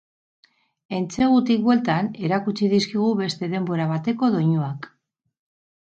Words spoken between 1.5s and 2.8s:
bueltan erakutsi